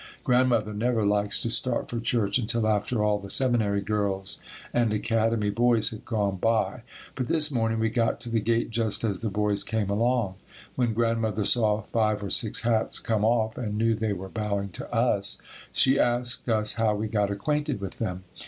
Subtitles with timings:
[0.23, 4.39] Grandmother never likes to start for church until after all the Seminary girls
[4.73, 6.81] and Academy boys have gone by,
[7.13, 10.37] but this morning we got to the gate just as the boys came along.
[10.75, 14.91] When Grandmother saw five or six hats come off and knew they were bowing to
[14.91, 15.39] us,
[15.71, 18.23] she asked us how we got acquainted with them.